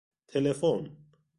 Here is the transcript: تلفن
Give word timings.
تلفن 0.33 0.97